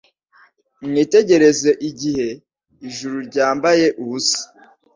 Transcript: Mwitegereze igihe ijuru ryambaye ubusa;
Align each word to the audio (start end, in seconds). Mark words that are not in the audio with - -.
Mwitegereze 0.87 1.69
igihe 1.89 2.27
ijuru 2.87 3.17
ryambaye 3.27 3.85
ubusa; 4.01 4.41